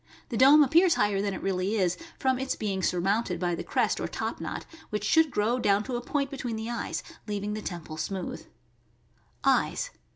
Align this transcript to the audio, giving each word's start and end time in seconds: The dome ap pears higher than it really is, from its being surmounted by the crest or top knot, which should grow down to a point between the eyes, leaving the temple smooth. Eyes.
The 0.29 0.35
dome 0.37 0.63
ap 0.63 0.71
pears 0.71 0.95
higher 0.95 1.21
than 1.21 1.35
it 1.35 1.43
really 1.43 1.75
is, 1.77 1.95
from 2.17 2.39
its 2.39 2.55
being 2.55 2.81
surmounted 2.81 3.39
by 3.39 3.53
the 3.53 3.63
crest 3.63 3.99
or 3.99 4.07
top 4.07 4.41
knot, 4.41 4.65
which 4.89 5.03
should 5.03 5.29
grow 5.29 5.59
down 5.59 5.83
to 5.83 5.95
a 5.95 6.01
point 6.01 6.31
between 6.31 6.55
the 6.55 6.71
eyes, 6.71 7.03
leaving 7.27 7.53
the 7.53 7.61
temple 7.61 7.97
smooth. 7.97 8.43
Eyes. 9.43 9.91